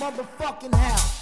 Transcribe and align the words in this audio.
motherfucking 0.00 0.74
house. 0.74 1.19